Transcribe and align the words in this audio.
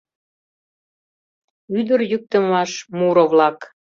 Ӱдыр 1.79 1.99
йӱктымаш 2.11 2.71
муро-влак. 2.97 3.59